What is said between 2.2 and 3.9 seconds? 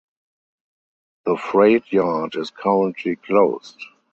is currently closed.